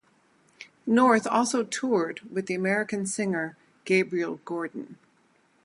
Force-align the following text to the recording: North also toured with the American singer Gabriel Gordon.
North 0.87 1.27
also 1.27 1.63
toured 1.63 2.21
with 2.21 2.47
the 2.47 2.55
American 2.55 3.05
singer 3.05 3.55
Gabriel 3.85 4.39
Gordon. 4.45 4.97